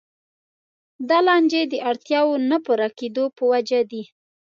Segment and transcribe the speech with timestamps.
[1.09, 4.03] دا لانجې د اړتیاوو نه پوره کېدو په وجه دي.